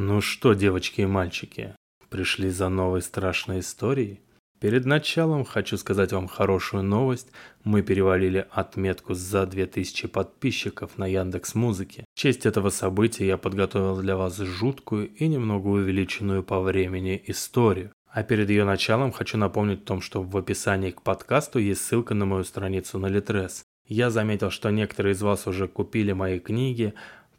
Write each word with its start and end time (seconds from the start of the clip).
Ну 0.00 0.20
что, 0.20 0.52
девочки 0.52 1.00
и 1.00 1.06
мальчики, 1.06 1.74
пришли 2.08 2.50
за 2.50 2.68
новой 2.68 3.02
страшной 3.02 3.58
историей? 3.58 4.20
Перед 4.60 4.86
началом 4.86 5.44
хочу 5.44 5.76
сказать 5.76 6.12
вам 6.12 6.28
хорошую 6.28 6.84
новость. 6.84 7.32
Мы 7.64 7.82
перевалили 7.82 8.46
отметку 8.52 9.14
за 9.14 9.44
2000 9.44 10.06
подписчиков 10.06 10.98
на 10.98 11.06
Яндекс 11.08 11.56
Музыке. 11.56 12.04
В 12.14 12.20
честь 12.20 12.46
этого 12.46 12.70
события 12.70 13.26
я 13.26 13.38
подготовил 13.38 14.00
для 14.00 14.16
вас 14.16 14.36
жуткую 14.36 15.08
и 15.16 15.26
немного 15.26 15.66
увеличенную 15.66 16.44
по 16.44 16.60
времени 16.60 17.20
историю. 17.26 17.90
А 18.06 18.22
перед 18.22 18.50
ее 18.50 18.62
началом 18.62 19.10
хочу 19.10 19.36
напомнить 19.36 19.82
о 19.82 19.86
том, 19.86 20.00
что 20.00 20.22
в 20.22 20.36
описании 20.36 20.92
к 20.92 21.02
подкасту 21.02 21.58
есть 21.58 21.84
ссылка 21.84 22.14
на 22.14 22.24
мою 22.24 22.44
страницу 22.44 23.00
на 23.00 23.08
Литрес. 23.08 23.64
Я 23.88 24.10
заметил, 24.10 24.50
что 24.50 24.70
некоторые 24.70 25.14
из 25.14 25.22
вас 25.22 25.46
уже 25.46 25.66
купили 25.66 26.12
мои 26.12 26.38
книги, 26.38 26.92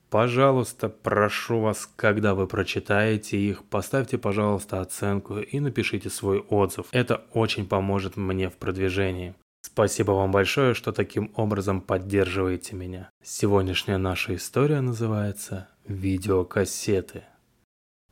Пожалуйста, 0.09 0.89
прошу 0.89 1.59
вас, 1.59 1.87
когда 1.95 2.33
вы 2.33 2.47
прочитаете 2.47 3.37
их, 3.37 3.63
поставьте, 3.63 4.17
пожалуйста, 4.17 4.81
оценку 4.81 5.37
и 5.37 5.59
напишите 5.59 6.09
свой 6.09 6.39
отзыв. 6.39 6.87
Это 6.91 7.25
очень 7.33 7.67
поможет 7.67 8.17
мне 8.17 8.49
в 8.49 8.57
продвижении. 8.57 9.35
Спасибо 9.61 10.13
вам 10.13 10.31
большое, 10.31 10.73
что 10.73 10.91
таким 10.91 11.31
образом 11.35 11.79
поддерживаете 11.79 12.75
меня. 12.75 13.11
Сегодняшняя 13.23 13.97
наша 13.97 14.35
история 14.35 14.81
называется 14.81 15.67
«Видеокассеты». 15.87 17.23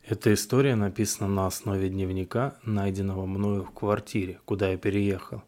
Эта 0.06 0.32
история 0.32 0.76
написана 0.76 1.28
на 1.28 1.46
основе 1.48 1.88
дневника, 1.88 2.58
найденного 2.64 3.26
мною 3.26 3.64
в 3.64 3.72
квартире, 3.72 4.38
куда 4.44 4.70
я 4.70 4.76
переехал. 4.78 5.42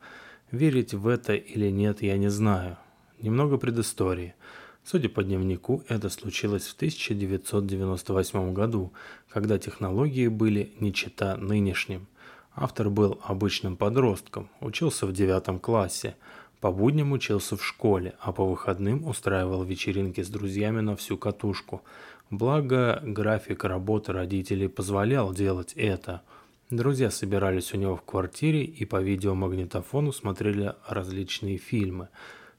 Верить 0.51 0.95
в 0.95 1.07
это 1.07 1.35
или 1.35 1.71
нет, 1.71 2.03
я 2.03 2.19
не 2.19 2.29
знаю. 2.29 2.77
Немного 3.21 3.57
предыстории– 3.57 4.35
Судя 4.84 5.09
по 5.09 5.23
дневнику, 5.23 5.84
это 5.89 6.09
случилось 6.09 6.66
в 6.66 6.75
1998 6.75 8.52
году, 8.52 8.93
когда 9.29 9.59
технологии 9.59 10.27
были 10.29 10.73
не 10.80 10.93
чета 10.93 11.37
нынешним. 11.37 12.07
Автор 12.55 12.90
был 12.90 13.21
обычным 13.23 13.77
подростком, 13.77 14.49
учился 14.60 15.07
в 15.07 15.13
девятом 15.13 15.60
классе, 15.60 16.16
по 16.60 16.73
будням 16.73 17.13
учился 17.13 17.57
в 17.57 17.65
школе, 17.65 18.15
а 18.21 18.32
по 18.32 18.45
выходным 18.45 19.07
устраивал 19.07 19.63
вечеринки 19.65 20.23
с 20.23 20.29
друзьями 20.29 20.80
на 20.80 20.96
всю 20.96 21.16
катушку. 21.16 21.83
Благо, 22.30 23.01
график 23.05 23.65
работы 23.65 24.12
родителей 24.12 24.68
позволял 24.68 25.33
делать 25.33 25.73
это. 25.74 26.23
Друзья 26.71 27.10
собирались 27.10 27.73
у 27.74 27.77
него 27.77 27.96
в 27.96 28.02
квартире 28.02 28.65
и 28.65 28.85
по 28.85 29.01
видеомагнитофону 29.01 30.12
смотрели 30.12 30.74
различные 30.88 31.59
фильмы– 31.59 32.09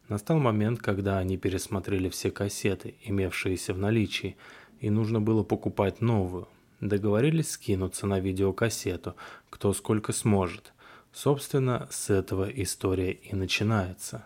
Настал 0.10 0.40
момент, 0.40 0.80
когда 0.80 1.20
они 1.20 1.38
пересмотрели 1.38 2.10
все 2.10 2.32
кассеты, 2.32 2.96
имевшиеся 3.04 3.74
в 3.74 3.78
наличии, 3.78 4.36
и 4.80 4.90
нужно 4.90 5.22
было 5.22 5.44
покупать 5.44 6.02
новую. 6.02 6.48
Договорились 6.82 7.52
скинуться 7.52 8.08
на 8.08 8.20
видеокассету, 8.20 9.16
кто 9.50 9.72
сколько 9.74 10.12
сможет. 10.12 10.74
Собственно, 11.14 11.88
с 11.92 12.10
этого 12.10 12.46
история 12.50 13.12
и 13.12 13.36
начинается. 13.36 14.26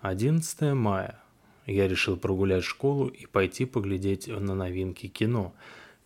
11 0.00 0.74
мая. 0.74 1.20
Я 1.66 1.88
решил 1.88 2.16
прогулять 2.16 2.64
школу 2.64 3.08
и 3.08 3.26
пойти 3.26 3.64
поглядеть 3.64 4.28
на 4.28 4.54
новинки 4.54 5.08
кино. 5.08 5.54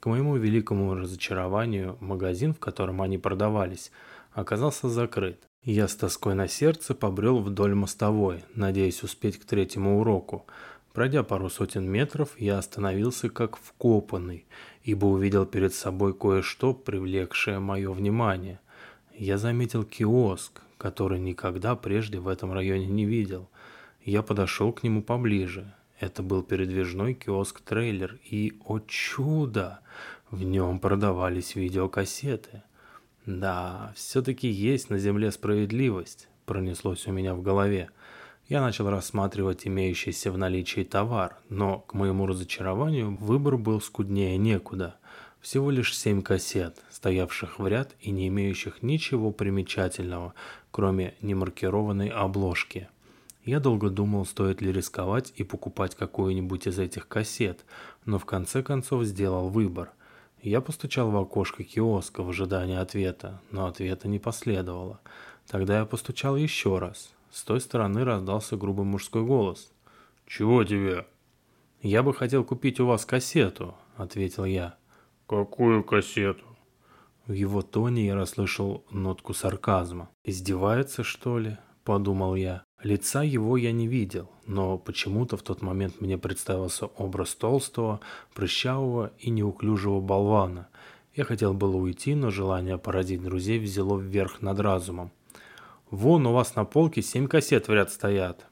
К 0.00 0.06
моему 0.06 0.36
великому 0.36 0.94
разочарованию, 0.94 1.96
магазин, 2.00 2.54
в 2.54 2.58
котором 2.58 3.02
они 3.02 3.18
продавались, 3.18 3.90
оказался 4.32 4.88
закрыт. 4.88 5.49
Я 5.64 5.88
с 5.88 5.94
тоской 5.94 6.34
на 6.34 6.48
сердце 6.48 6.94
побрел 6.94 7.40
вдоль 7.40 7.74
мостовой, 7.74 8.44
надеясь 8.54 9.02
успеть 9.02 9.38
к 9.38 9.44
третьему 9.44 10.00
уроку. 10.00 10.46
Пройдя 10.94 11.22
пару 11.22 11.50
сотен 11.50 11.86
метров, 11.86 12.30
я 12.38 12.56
остановился 12.56 13.28
как 13.28 13.58
вкопанный, 13.58 14.46
ибо 14.84 15.04
увидел 15.04 15.44
перед 15.44 15.74
собой 15.74 16.14
кое-что, 16.14 16.72
привлекшее 16.72 17.58
мое 17.58 17.92
внимание. 17.92 18.58
Я 19.14 19.36
заметил 19.36 19.84
киоск, 19.84 20.62
который 20.78 21.20
никогда 21.20 21.76
прежде 21.76 22.20
в 22.20 22.28
этом 22.28 22.54
районе 22.54 22.86
не 22.86 23.04
видел. 23.04 23.50
Я 24.02 24.22
подошел 24.22 24.72
к 24.72 24.82
нему 24.82 25.02
поближе. 25.02 25.74
Это 25.98 26.22
был 26.22 26.42
передвижной 26.42 27.12
киоск-трейлер, 27.12 28.18
и, 28.24 28.54
о 28.64 28.78
чудо, 28.78 29.80
в 30.30 30.42
нем 30.42 30.78
продавались 30.78 31.54
видеокассеты. 31.54 32.62
Да, 33.38 33.92
все-таки 33.94 34.48
есть 34.48 34.90
на 34.90 34.98
земле 34.98 35.30
справедливость, 35.30 36.26
пронеслось 36.46 37.06
у 37.06 37.12
меня 37.12 37.32
в 37.32 37.42
голове. 37.42 37.90
Я 38.48 38.60
начал 38.60 38.90
рассматривать 38.90 39.68
имеющийся 39.68 40.32
в 40.32 40.38
наличии 40.38 40.82
товар, 40.82 41.36
но, 41.48 41.78
к 41.78 41.94
моему 41.94 42.26
разочарованию, 42.26 43.16
выбор 43.20 43.56
был 43.56 43.80
скуднее 43.80 44.36
некуда. 44.36 44.96
Всего 45.40 45.70
лишь 45.70 45.96
семь 45.96 46.22
кассет, 46.22 46.82
стоявших 46.90 47.60
в 47.60 47.68
ряд 47.68 47.94
и 48.00 48.10
не 48.10 48.26
имеющих 48.26 48.82
ничего 48.82 49.30
примечательного, 49.30 50.34
кроме 50.72 51.14
немаркированной 51.22 52.08
обложки. 52.08 52.88
Я 53.44 53.60
долго 53.60 53.90
думал, 53.90 54.26
стоит 54.26 54.60
ли 54.60 54.72
рисковать 54.72 55.32
и 55.36 55.44
покупать 55.44 55.94
какую-нибудь 55.94 56.66
из 56.66 56.80
этих 56.80 57.06
кассет, 57.06 57.64
но 58.04 58.18
в 58.18 58.24
конце 58.24 58.64
концов 58.64 59.04
сделал 59.04 59.50
выбор– 59.50 59.92
я 60.42 60.60
постучал 60.60 61.10
в 61.10 61.16
окошко 61.16 61.64
киоска 61.64 62.22
в 62.22 62.30
ожидании 62.30 62.76
ответа, 62.76 63.40
но 63.50 63.66
ответа 63.66 64.08
не 64.08 64.18
последовало. 64.18 65.00
Тогда 65.46 65.78
я 65.78 65.84
постучал 65.84 66.36
еще 66.36 66.78
раз. 66.78 67.12
С 67.30 67.44
той 67.44 67.60
стороны 67.60 68.04
раздался 68.04 68.56
грубый 68.56 68.84
мужской 68.84 69.22
голос. 69.22 69.72
«Чего 70.26 70.64
тебе?» 70.64 71.06
«Я 71.82 72.02
бы 72.02 72.12
хотел 72.12 72.44
купить 72.44 72.80
у 72.80 72.86
вас 72.86 73.04
кассету»,— 73.04 73.74
ответил 73.96 74.44
я. 74.44 74.76
«Какую 75.26 75.82
кассету?» 75.84 76.44
В 77.26 77.32
его 77.32 77.62
тоне 77.62 78.06
я 78.06 78.14
расслышал 78.14 78.84
нотку 78.90 79.34
сарказма. 79.34 80.10
«Издевается, 80.24 81.04
что 81.04 81.38
ли?»– 81.38 81.58
подумал 81.84 82.34
я. 82.34 82.64
Лица 82.82 83.22
его 83.22 83.58
я 83.58 83.72
не 83.72 83.86
видел, 83.86 84.30
но 84.46 84.78
почему-то 84.78 85.36
в 85.36 85.42
тот 85.42 85.60
момент 85.60 86.00
мне 86.00 86.16
представился 86.16 86.86
образ 86.86 87.34
толстого, 87.34 88.00
прыщавого 88.34 89.12
и 89.18 89.28
неуклюжего 89.28 90.00
болвана. 90.00 90.68
Я 91.14 91.24
хотел 91.24 91.52
было 91.52 91.76
уйти, 91.76 92.14
но 92.14 92.30
желание 92.30 92.78
поразить 92.78 93.22
друзей 93.22 93.58
взяло 93.58 93.98
вверх 93.98 94.40
над 94.40 94.60
разумом. 94.60 95.10
«Вон 95.90 96.26
у 96.26 96.32
вас 96.32 96.56
на 96.56 96.64
полке 96.64 97.02
семь 97.02 97.26
кассет 97.26 97.68
в 97.68 97.72
ряд 97.74 97.90
стоят». 97.90 98.46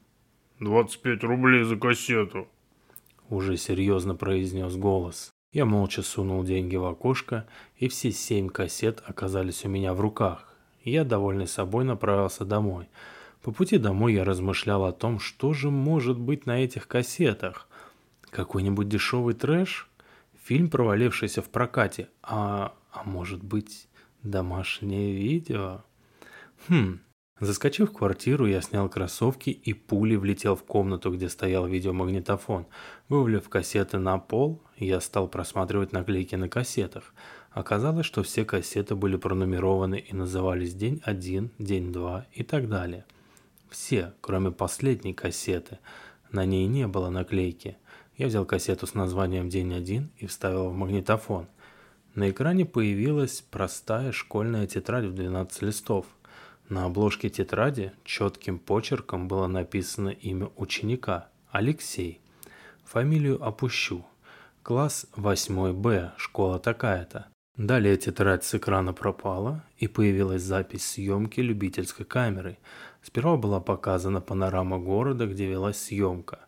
«Двадцать 0.61 1.01
пять 1.01 1.23
рублей 1.23 1.63
за 1.63 1.77
кассету»,— 1.77 2.49
уже 3.31 3.57
серьезно 3.57 4.15
произнес 4.15 4.77
голос. 4.77 5.31
Я 5.53 5.65
молча 5.65 6.03
сунул 6.03 6.45
деньги 6.45 6.77
в 6.77 6.85
окошко, 6.85 7.47
и 7.77 7.89
все 7.89 8.11
семь 8.11 8.49
кассет 8.51 9.03
оказались 9.07 9.65
у 9.65 9.69
меня 9.69 9.95
в 9.95 10.01
руках. 10.01 10.55
Я, 10.85 11.05
довольный 11.05 11.47
собой, 11.47 11.85
направился 11.85 12.45
домой— 12.45 12.89
по 13.43 13.53
пути 13.53 13.79
домой 13.79 14.15
я 14.15 14.25
размышлял 14.25 14.85
о 14.85 14.93
том, 14.93 15.21
что 15.21 15.53
же 15.53 15.71
может 15.71 16.19
быть 16.19 16.47
на 16.47 16.63
этих 16.63 16.89
кассетах. 16.89 17.69
Какой-нибудь 18.31 18.89
дешевый 18.89 19.35
трэш? 19.35 19.89
Фильм, 20.45 20.69
провалившийся 20.69 21.43
в 21.43 21.49
прокате? 21.49 22.09
А, 22.23 22.75
а 22.91 23.05
может 23.05 23.43
быть, 23.43 23.89
домашнее 24.23 25.13
видео? 25.13 25.83
Хм, 26.69 27.01
Заскочив 27.41 27.91
в 27.91 27.93
квартиру, 27.93 28.47
я 28.47 28.61
снял 28.61 28.89
кроссовки 28.89 29.51
и 29.51 29.73
пулей 29.73 30.17
влетел 30.17 30.57
в 30.57 30.65
комнату, 30.65 31.13
где 31.13 31.29
стоял 31.29 31.69
видеомагнитофон. 31.69 32.67
Вывалив 33.09 33.49
кассеты 33.49 33.99
на 33.99 34.19
пол, 34.19 34.61
я 34.77 35.01
стал 35.01 35.29
просматривать 35.29 35.93
наклейки 35.93 36.35
на 36.35 36.49
кассетах. 36.49 37.15
Оказалось, 37.53 38.07
что 38.07 38.25
все 38.25 38.45
кассеты 38.45 38.97
были 38.97 39.17
пронумерованы 39.17 39.99
и 40.01 40.15
назывались 40.15 40.75
«День 40.75 41.01
1», 41.07 41.51
«День 41.61 41.93
2» 41.93 42.25
и 42.33 42.43
так 42.43 42.69
далее– 42.69 43.05
все, 43.71 44.15
кроме 44.21 44.51
последней 44.51 45.15
кассеты. 45.15 45.79
На 46.31 46.45
ней 46.45 46.67
не 46.67 46.87
было 46.87 47.11
наклейки. 47.11 47.77
Я 48.17 48.27
взял 48.27 48.45
кассету 48.45 48.87
с 48.87 48.95
названием 48.95 49.49
«День 49.49 49.75
один» 49.75 50.11
и 50.19 50.27
вставил 50.27 50.71
в 50.71 50.75
магнитофон. 50.75 51.47
На 52.15 52.31
экране 52.31 52.65
появилась 52.65 53.43
простая 53.51 54.13
школьная 54.13 54.67
тетрадь 54.67 55.05
в 55.05 55.15
12 55.15 55.63
листов. 55.63 56.07
На 56.69 56.85
обложке 56.85 57.31
тетради 57.31 57.93
четким 58.05 58.59
почерком 58.59 59.29
было 59.29 59.47
написано 59.47 60.09
имя 60.09 60.51
ученика– 60.57 61.29
Алексей. 61.51 62.21
Фамилию 62.85 63.43
опущу. 63.43 64.05
Класс 64.63 65.07
8Б, 65.17 66.11
школа 66.17 66.59
такая-то. 66.59 67.27
Далее 67.57 67.97
тетрадь 67.97 68.45
с 68.45 68.55
экрана 68.55 68.93
пропала, 68.93 69.65
и 69.79 69.89
появилась 69.89 70.43
запись 70.43 70.87
съемки 70.87 71.41
любительской 71.41 72.05
камерой– 72.05 72.59
Сперва 73.09 73.39
была 73.39 73.59
показана 73.59 74.21
панорама 74.21 74.79
города, 74.79 75.27
где 75.27 75.47
велась 75.47 75.79
съемка. 75.79 76.41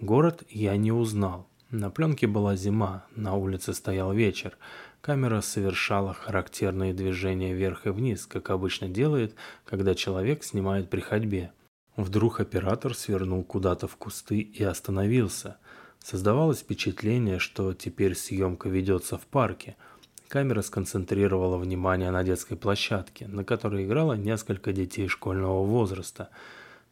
Город 0.00 0.44
я 0.48 0.74
не 0.78 0.90
узнал. 0.90 1.46
На 1.70 1.90
пленке 1.90 2.26
была 2.26 2.56
зима, 2.56 3.04
на 3.14 3.34
улице 3.34 3.74
стоял 3.74 4.14
вечер. 4.14 4.56
Камера 5.02 5.42
совершала 5.42 6.14
характерные 6.14 6.94
движения 6.94 7.52
вверх 7.52 7.86
и 7.86 7.90
вниз, 7.90 8.24
как 8.24 8.48
обычно 8.48 8.88
делает, 8.88 9.34
когда 9.66 9.94
человек 9.94 10.42
снимает 10.42 10.88
при 10.88 11.00
ходьбе. 11.00 11.52
Вдруг 11.96 12.40
оператор 12.40 12.94
свернул 12.94 13.44
куда-то 13.44 13.86
в 13.86 13.96
кусты 13.98 14.38
и 14.38 14.64
остановился. 14.64 15.58
Создавалось 16.02 16.60
впечатление, 16.60 17.38
что 17.38 17.74
теперь 17.74 18.14
съемка 18.14 18.70
ведется 18.70 19.18
в 19.18 19.26
парке– 19.26 19.76
Камера 20.28 20.62
сконцентрировала 20.62 21.56
внимание 21.56 22.10
на 22.10 22.24
детской 22.24 22.56
площадке, 22.56 23.28
на 23.28 23.44
которой 23.44 23.84
играло 23.84 24.14
несколько 24.14 24.72
детей 24.72 25.06
школьного 25.06 25.64
возраста. 25.64 26.30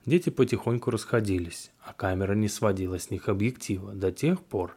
Дети 0.07 0.31
потихоньку 0.31 0.91
расходились, 0.91 1.73
а 1.83 1.93
камера 1.95 2.35
не 2.35 2.49
сводила 2.49 2.99
с 2.99 3.11
них 3.11 3.29
объектива 3.29 3.93
до 3.93 4.13
тех 4.13 4.41
пор, 4.41 4.77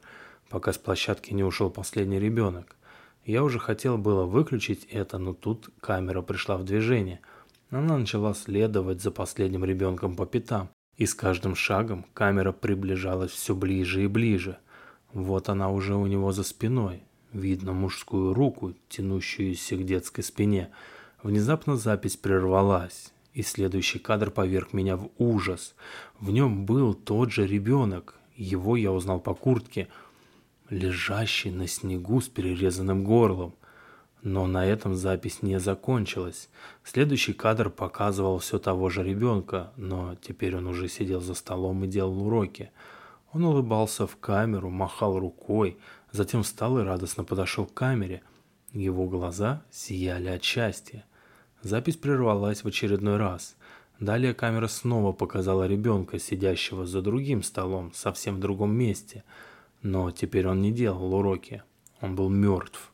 пока 0.50 0.74
с 0.74 0.78
площадки 0.78 1.34
не 1.34 1.44
ушел 1.44 1.70
последний 1.70 2.20
ребенок. 2.20 2.76
Я 3.26 3.44
уже 3.44 3.60
хотел 3.60 3.98
было 4.00 4.24
выключить 4.24 4.86
это, 4.86 5.20
но 5.20 5.34
тут 5.34 5.70
камера 5.80 6.24
пришла 6.24 6.58
в 6.58 6.64
движение. 6.64 7.20
Она 7.70 7.98
начала 7.98 8.34
следовать 8.34 9.02
за 9.02 9.12
последним 9.12 9.66
ребенком 9.66 10.16
по 10.16 10.26
пятам, 10.26 10.70
и 10.96 11.06
с 11.06 11.14
каждым 11.14 11.56
шагом 11.56 12.06
камера 12.14 12.54
приближалась 12.54 13.32
все 13.32 13.54
ближе 13.54 14.06
и 14.06 14.08
ближе. 14.08 14.58
Вот 15.14 15.50
она 15.50 15.70
уже 15.70 15.96
у 15.96 16.08
него 16.08 16.32
за 16.32 16.44
спиной. 16.44 17.04
Видно 17.38 17.74
мужскую 17.74 18.34
руку, 18.34 18.74
тянущуюся 18.90 19.76
к 19.76 19.86
детской 19.86 20.24
спине. 20.24 20.70
Внезапно 21.22 21.78
запись 21.78 22.18
прервалась, 22.18 23.14
и 23.34 23.44
следующий 23.44 24.00
кадр 24.00 24.32
поверг 24.32 24.74
меня 24.74 24.98
в 24.98 25.10
ужас. 25.18 25.76
В 26.20 26.32
нем 26.32 26.66
был 26.66 26.94
тот 26.94 27.32
же 27.32 27.46
ребенок. 27.46 28.16
Его 28.36 28.76
я 28.76 28.92
узнал 28.92 29.20
по 29.20 29.34
куртке– 29.34 29.88
лежащий 30.70 31.52
на 31.52 31.68
снегу 31.68 32.22
с 32.22 32.28
перерезанным 32.28 33.04
горлом. 33.04 33.54
Но 34.24 34.48
на 34.48 34.66
этом 34.66 34.96
запись 34.96 35.42
не 35.42 35.60
закончилась. 35.60 36.50
Следующий 36.84 37.34
кадр 37.34 37.70
показывал 37.70 38.40
все 38.40 38.58
того 38.60 38.90
же 38.90 39.04
ребенка, 39.04 39.72
но 39.78 40.16
теперь 40.16 40.58
он 40.58 40.68
уже 40.68 40.90
сидел 40.90 41.22
за 41.22 41.34
столом 41.34 41.84
и 41.84 41.88
делал 41.88 42.26
уроки. 42.26 42.72
Он 43.32 43.46
улыбался 43.46 44.08
в 44.08 44.18
камеру, 44.18 44.70
махал 44.70 45.20
рукой, 45.20 45.78
затем 46.18 46.44
встал 46.44 46.80
и 46.80 46.84
радостно 46.84 47.24
подошел 47.24 47.66
к 47.66 47.74
камере. 47.74 48.22
Его 48.74 49.08
глаза 49.08 49.64
сияли 49.72 50.28
от 50.28 50.44
счастья. 50.44 51.06
Запись 51.62 51.96
прервалась 51.96 52.64
в 52.64 52.68
очередной 52.68 53.16
раз. 53.16 53.56
Далее 54.00 54.34
камера 54.34 54.68
снова 54.68 55.14
показала 55.14 55.66
ребенка, 55.66 56.20
сидящего 56.20 56.86
за 56.86 57.02
другим 57.02 57.42
столом, 57.42 57.94
совсем 57.94 58.36
в 58.36 58.40
другом 58.40 58.76
месте– 58.76 59.24
но 59.82 60.12
теперь 60.12 60.48
он 60.48 60.62
не 60.62 60.72
делал 60.72 61.14
уроки. 61.14 61.64
Он 62.02 62.16
был 62.16 62.30
мертв. 62.30 62.92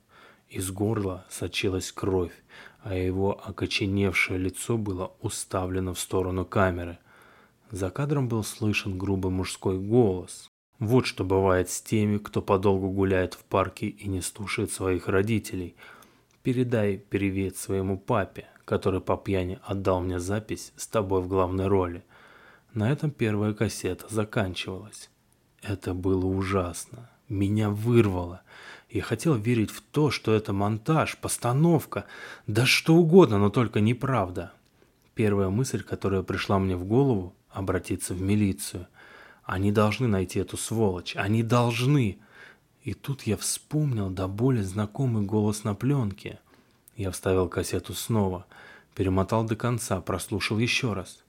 Из 0.49 0.69
горла 0.71 1.25
сочилась 1.29 1.91
кровь, 1.91 2.33
а 2.83 2.95
его 2.95 3.41
окоченевшее 3.43 4.37
лицо 4.37 4.77
было 4.77 5.13
уставлено 5.21 5.93
в 5.93 5.99
сторону 5.99 6.45
камеры. 6.45 6.99
За 7.71 7.89
кадром 7.89 8.27
был 8.27 8.43
слышен 8.43 8.97
грубый 8.97 9.31
мужской 9.31 9.79
голос. 9.79 10.47
Вот 10.79 11.05
что 11.05 11.23
бывает 11.23 11.69
с 11.69 11.81
теми, 11.81 12.17
кто 12.17 12.41
подолгу 12.41 12.89
гуляет 12.89 13.35
в 13.35 13.43
парке 13.45 13.87
и 13.87 14.07
не 14.07 14.21
слушает 14.21 14.71
своих 14.71 15.07
родителей. 15.07 15.75
Передай 16.41 16.97
привет 16.97 17.57
своему 17.57 17.97
папе, 17.97 18.47
который 18.65 18.99
по 18.99 19.15
пьяни 19.15 19.59
отдал 19.63 20.01
мне 20.01 20.19
запись 20.19 20.73
с 20.75 20.87
тобой 20.87 21.21
в 21.21 21.27
главной 21.27 21.67
роли. 21.67 22.03
На 22.73 22.91
этом 22.91 23.11
первая 23.11 23.53
кассета 23.53 24.05
заканчивалась. 24.09 25.09
Это 25.61 25.93
было 25.93 26.25
ужасно. 26.25 27.09
Меня 27.29 27.69
вырвало. 27.69 28.41
Я 28.89 29.01
хотел 29.03 29.35
верить 29.35 29.71
в 29.71 29.81
то, 29.81 30.11
что 30.11 30.33
это 30.33 30.53
монтаж, 30.53 31.17
постановка, 31.17 32.05
да 32.47 32.65
что 32.65 32.95
угодно, 32.95 33.37
но 33.37 33.49
только 33.49 33.79
неправда. 33.79 34.51
Первая 35.15 35.49
мысль, 35.49 35.83
которая 35.83 36.23
пришла 36.23 36.59
мне 36.59 36.75
в 36.75 36.83
голову– 36.83 37.33
обратиться 37.53 38.13
в 38.13 38.21
милицию. 38.21 38.87
Они 39.43 39.71
должны 39.71 40.07
найти 40.07 40.39
эту 40.39 40.57
сволочь. 40.57 41.15
Они 41.15 41.43
должны. 41.43 42.19
И 42.83 42.93
тут 42.93 43.23
я 43.23 43.37
вспомнил 43.37 44.09
до 44.09 44.27
боли 44.27 44.61
знакомый 44.61 45.23
голос 45.23 45.63
на 45.63 45.75
пленке. 45.75 46.39
Я 46.95 47.11
вставил 47.11 47.49
кассету 47.49 47.93
снова, 47.93 48.45
перемотал 48.93 49.43
до 49.45 49.55
конца, 49.55 49.99
прослушал 50.01 50.59
еще 50.59 50.93
раз. 50.93 51.23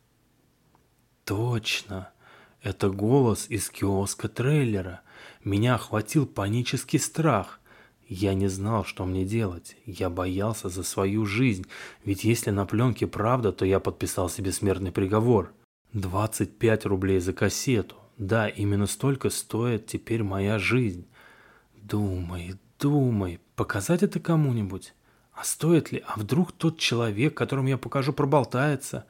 Точно. 1.25 2.11
Это 2.63 2.89
голос 2.91 3.47
из 3.49 3.71
киоска 3.71 4.29
трейлера. 4.29 5.03
Меня 5.43 5.75
охватил 5.75 6.27
панический 6.27 6.99
страх. 6.99 7.61
Я 8.07 8.35
не 8.35 8.49
знал, 8.49 8.85
что 8.85 9.05
мне 9.07 9.25
делать. 9.25 9.77
Я 9.87 10.11
боялся 10.11 10.69
за 10.69 10.83
свою 10.83 11.25
жизнь, 11.25 11.67
ведь 12.05 12.25
если 12.25 12.51
на 12.51 12.67
пленке 12.67 13.07
правда, 13.07 13.53
то 13.53 13.65
я 13.65 13.81
подписал 13.81 14.29
себе 14.29 14.53
смертный 14.53 14.93
приговор. 14.93 15.53
25 15.95 16.87
рублей 16.87 17.21
за 17.21 17.33
кассету. 17.33 17.97
Да, 18.17 18.49
именно 18.49 18.87
столько 18.87 19.31
стоит 19.31 19.87
теперь 19.87 20.23
моя 20.23 20.59
жизнь. 20.59 21.07
Думай, 21.77 22.55
думай, 22.79 23.41
показать 23.57 24.03
это 24.03 24.21
кому-нибудь? 24.21 24.95
А 25.33 25.45
стоит 25.45 25.91
ли? 25.91 26.03
А 26.07 26.19
вдруг 26.19 26.53
тот 26.53 26.79
человек, 26.79 27.35
которому 27.35 27.69
я 27.69 27.77
покажу, 27.77 28.13
проболтается? 28.13 29.05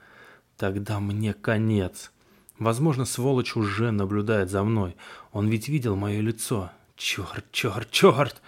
Тогда 0.56 1.00
мне 1.00 1.34
конец. 1.34 2.12
Возможно, 2.58 3.04
сволочь 3.04 3.56
уже 3.56 3.90
наблюдает 3.90 4.50
за 4.50 4.62
мной. 4.62 4.96
Он 5.32 5.48
ведь 5.48 5.68
видел 5.68 5.96
мое 5.96 6.20
лицо. 6.20 6.70
Черт, 6.96 7.44
черт, 7.50 7.90
черт! 7.90 8.40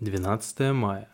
12 0.00 0.72
мая. 0.72 1.08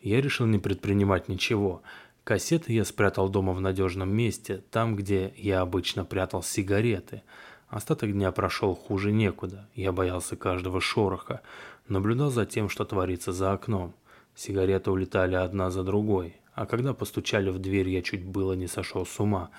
Я 0.00 0.20
решил 0.20 0.46
не 0.46 0.58
предпринимать 0.58 1.28
ничего. 1.28 1.82
Кассеты 2.24 2.72
я 2.72 2.84
спрятал 2.84 3.28
дома 3.28 3.52
в 3.52 3.60
надежном 3.60 4.14
месте, 4.14 4.62
там, 4.70 4.94
где 4.94 5.32
я 5.36 5.62
обычно 5.62 6.04
прятал 6.04 6.42
сигареты. 6.42 7.22
Остаток 7.70 8.12
дня 8.12 8.32
прошел 8.32 8.74
хуже 8.74 9.12
некуда. 9.12 9.68
Я 9.76 9.92
боялся 9.92 10.34
каждого 10.34 10.80
шороха. 10.80 11.40
Наблюдал 11.86 12.30
за 12.30 12.44
тем, 12.44 12.68
что 12.68 12.84
творится 12.84 13.32
за 13.32 13.52
окном. 13.52 13.94
Сигареты 14.34 14.90
улетали 14.90 15.36
одна 15.36 15.70
за 15.70 15.84
другой. 15.84 16.34
А 16.54 16.66
когда 16.66 16.94
постучали 16.94 17.48
в 17.48 17.60
дверь, 17.60 17.88
я 17.88 18.02
чуть 18.02 18.24
было 18.24 18.54
не 18.54 18.66
сошел 18.66 19.06
с 19.06 19.20
ума. 19.20 19.50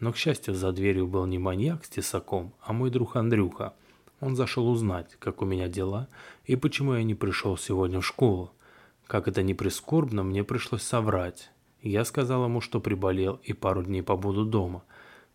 Но, 0.00 0.12
к 0.12 0.16
счастью, 0.16 0.54
за 0.54 0.72
дверью 0.72 1.06
был 1.06 1.26
не 1.26 1.38
маньяк 1.38 1.84
с 1.84 1.88
тесаком, 1.88 2.52
а 2.60 2.72
мой 2.72 2.90
друг 2.90 3.14
Андрюха. 3.14 3.72
Он 4.18 4.34
зашел 4.34 4.68
узнать, 4.68 5.16
как 5.20 5.40
у 5.40 5.44
меня 5.44 5.68
дела 5.68 6.08
и 6.46 6.56
почему 6.56 6.94
я 6.94 7.04
не 7.04 7.14
пришел 7.14 7.56
сегодня 7.56 8.00
в 8.00 8.06
школу. 8.06 8.52
Как 9.06 9.28
это 9.28 9.44
ни 9.44 9.52
прискорбно, 9.52 10.24
мне 10.24 10.42
пришлось 10.42 10.82
соврать. 10.82 11.50
Я 11.82 12.04
сказал 12.04 12.44
ему, 12.44 12.60
что 12.60 12.80
приболел 12.80 13.40
и 13.44 13.52
пару 13.52 13.84
дней 13.84 14.02
побуду 14.02 14.44
дома. 14.44 14.82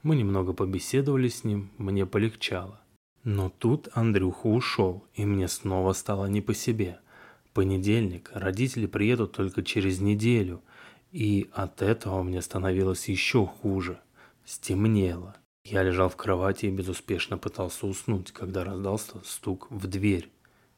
Мы 0.06 0.16
немного 0.16 0.54
побеседовали 0.54 1.30
с 1.30 1.44
ним, 1.44 1.72
мне 1.80 2.06
полегчало. 2.06 2.80
Но 3.24 3.50
тут 3.50 3.90
Андрюха 3.94 4.46
ушел, 4.46 5.04
и 5.16 5.26
мне 5.26 5.48
снова 5.48 5.94
стало 5.94 6.28
не 6.28 6.42
по 6.42 6.54
себе. 6.54 7.00
Понедельник, 7.54 8.30
родители 8.32 8.86
приедут 8.86 9.32
только 9.32 9.64
через 9.64 10.00
неделю, 10.02 10.62
и 11.12 11.50
от 11.54 11.82
этого 11.82 12.22
мне 12.22 12.44
становилось 12.44 13.10
еще 13.10 13.48
хуже. 13.48 13.98
Стемнело. 14.46 15.38
Я 15.64 15.82
лежал 15.82 16.10
в 16.10 16.16
кровати 16.16 16.68
и 16.68 16.72
безуспешно 16.72 17.40
пытался 17.40 17.88
уснуть, 17.88 18.32
когда 18.32 18.64
раздался 18.64 19.16
стук 19.24 19.72
в 19.72 19.88
дверь. 19.88 20.30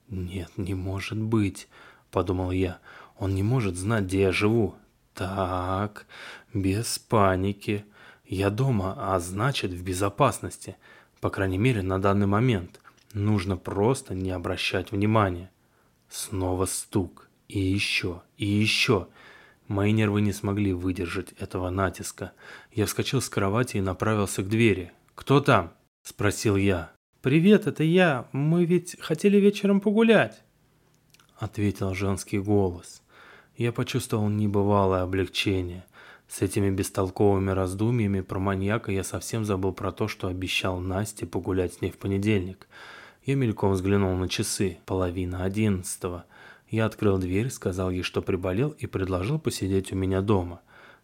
«Нет, 0.08 0.54
не 0.56 0.74
может 0.74 1.22
быть»,— 1.22 1.68
подумал 2.12 2.52
я. 2.52 2.80
«Он 3.20 3.36
не 3.36 3.44
может 3.44 3.76
знать, 3.76 4.06
где 4.06 4.22
я 4.22 4.32
живу». 4.32 4.76
«Так, 5.14 6.08
без 6.54 6.98
паники. 6.98 7.84
Я 8.28 8.50
дома, 8.50 8.94
а 8.98 9.20
значит, 9.20 9.72
в 9.72 9.84
безопасности. 9.84 10.76
По 11.22 11.30
крайней 11.30 11.58
мере, 11.58 11.82
на 11.82 12.00
данный 12.00 12.28
момент. 12.28 12.80
Нужно 13.14 13.58
просто 13.58 14.14
не 14.14 14.32
обращать 14.32 14.92
внимания». 14.92 15.50
Снова 16.10 16.66
стук. 16.66 17.30
И 17.48 17.60
еще, 17.60 18.22
и 18.38 18.46
еще. 18.46 19.08
Мои 19.68 19.92
нервы 19.92 20.22
не 20.22 20.34
смогли 20.34 20.74
выдержать 20.74 21.34
этого 21.34 21.70
натиска. 21.70 22.34
Я 22.72 22.86
вскочил 22.86 23.22
с 23.22 23.30
кровати 23.30 23.78
и 23.78 23.82
направился 23.82 24.44
к 24.44 24.50
двери. 24.50 24.92
«Кто 25.16 25.42
там?»– 25.42 25.74
спросил 26.04 26.56
я. 26.56 26.92
«Привет, 27.22 27.68
это 27.68 27.84
я. 27.84 28.28
Мы 28.32 28.66
ведь 28.66 28.98
хотели 29.00 29.38
вечером 29.38 29.82
погулять»,– 29.82 30.42
ответил 31.38 31.94
женский 31.94 32.40
голос. 32.40 33.02
Я 33.58 33.72
почувствовал 33.72 34.30
небывалое 34.30 35.02
облегчение. 35.02 35.86
С 36.28 36.42
этими 36.42 36.70
бестолковыми 36.70 37.52
раздумьями 37.52 38.22
про 38.22 38.40
маньяка 38.40 38.92
я 38.92 39.04
совсем 39.04 39.46
забыл 39.46 39.74
про 39.74 39.92
то, 39.92 40.08
что 40.08 40.28
обещал 40.28 40.80
Насте 40.80 41.26
погулять 41.26 41.76
с 41.76 41.82
ней 41.82 41.92
в 41.92 41.98
понедельник. 41.98 42.68
Я 43.26 43.36
мельком 43.36 43.72
взглянул 43.72 44.16
на 44.16 44.28
часы. 44.28 44.80
Половина 44.86 45.44
одиннадцатого– 45.44 46.26
я 46.70 46.86
открыл 46.86 47.18
дверь, 47.18 47.50
сказал 47.50 47.92
ей, 47.92 48.02
что 48.02 48.22
приболел, 48.22 48.70
и 48.72 48.88
предложил 48.88 49.40
посидеть 49.40 49.94
у 49.94 49.96
меня 49.96 50.22
дома. 50.22 50.62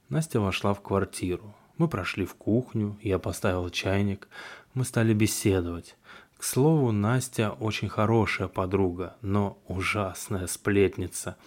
Настя 0.10 0.42
вошла 0.42 0.74
в 0.74 0.82
квартиру. 0.82 1.56
Мы 1.78 1.88
прошли 1.88 2.26
в 2.26 2.36
кухню, 2.36 2.98
я 3.02 3.18
поставил 3.18 3.70
чайник, 3.70 4.28
мы 4.74 4.84
стали 4.84 5.14
беседовать. 5.14 5.96
К 6.38 6.44
слову, 6.44 6.92
Настя 6.92 7.52
очень 7.52 7.88
хорошая 7.88 8.48
подруга, 8.48 9.16
но 9.22 9.58
ужасная 9.68 10.48
сплетница. 10.48 11.38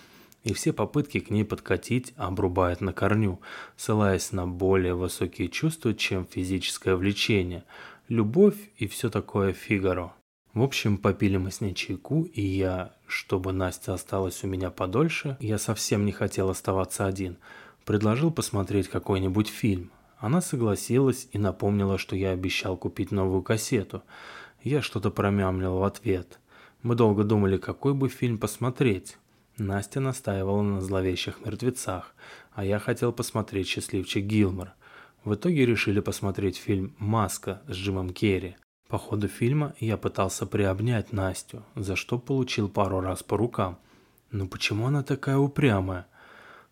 И 0.46 0.52
все 0.52 0.72
попытки 0.72 1.18
к 1.18 1.30
ней 1.30 1.44
подкатить 1.44 2.12
обрубает 2.16 2.80
на 2.80 2.92
корню, 2.92 3.40
ссылаясь 3.76 4.30
на 4.30 4.46
более 4.46 4.94
высокие 4.94 5.48
чувства, 5.48 5.92
чем 5.92 6.24
физическое 6.24 6.94
влечение, 6.94 7.64
любовь 8.06 8.54
и 8.76 8.86
все 8.86 9.10
такое 9.10 9.52
Фигаро. 9.52 10.12
В 10.54 10.62
общем, 10.62 10.98
попили 10.98 11.36
мы 11.36 11.50
с 11.50 11.60
ней 11.60 11.74
чайку, 11.74 12.22
и 12.22 12.40
я, 12.40 12.94
чтобы 13.08 13.52
Настя 13.52 13.94
осталась 13.94 14.44
у 14.44 14.46
меня 14.46 14.70
подольше, 14.70 15.36
я 15.40 15.58
совсем 15.58 16.06
не 16.06 16.12
хотел 16.12 16.48
оставаться 16.48 17.06
один, 17.06 17.38
предложил 17.84 18.30
посмотреть 18.30 18.86
какой-нибудь 18.86 19.48
фильм. 19.48 19.90
Она 20.16 20.40
согласилась 20.40 21.26
и 21.32 21.38
напомнила, 21.38 21.98
что 21.98 22.14
я 22.14 22.30
обещал 22.30 22.76
купить 22.76 23.10
новую 23.10 23.42
кассету. 23.42 24.04
Я 24.62 24.80
что-то 24.80 25.10
промямлил 25.10 25.78
в 25.78 25.82
ответ. 25.82 26.38
Мы 26.84 26.94
долго 26.94 27.24
думали, 27.24 27.58
какой 27.58 27.94
бы 27.94 28.08
фильм 28.08 28.38
посмотреть. 28.38 29.18
Настя 29.58 30.00
настаивала 30.00 30.62
на 30.62 30.80
зловещих 30.80 31.44
мертвецах, 31.44 32.14
а 32.52 32.64
я 32.64 32.78
хотел 32.78 33.12
посмотреть 33.12 33.68
«Счастливчик 33.68 34.24
Гилмор». 34.24 34.72
В 35.24 35.34
итоге 35.34 35.64
решили 35.64 36.00
посмотреть 36.00 36.58
фильм 36.58 36.94
«Маска» 36.98 37.62
с 37.66 37.72
Джимом 37.72 38.10
Керри. 38.10 38.56
По 38.88 38.98
ходу 38.98 39.28
фильма 39.28 39.74
я 39.80 39.96
пытался 39.96 40.46
приобнять 40.46 41.12
Настю, 41.12 41.64
за 41.74 41.96
что 41.96 42.18
получил 42.18 42.68
пару 42.68 43.00
раз 43.00 43.22
по 43.22 43.36
рукам. 43.36 43.78
Но 44.30 44.46
почему 44.46 44.86
она 44.86 45.02
такая 45.02 45.38
упрямая? 45.38 46.06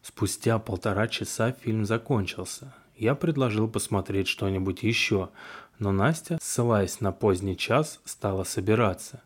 Спустя 0.03 0.59
полтора 0.59 1.09
часа 1.09 1.53
фильм 1.53 1.87
закончился. 1.87 2.75
Я 2.97 3.15
предложил 3.15 3.67
посмотреть 3.67 4.29
что-нибудь 4.29 4.83
еще, 4.83 5.31
но 5.79 5.91
Настя, 5.91 6.39
ссылаясь 6.41 7.01
на 7.01 7.11
поздний 7.11 7.57
час, 7.57 8.01
стала 8.05 8.45
собираться. 8.45 9.23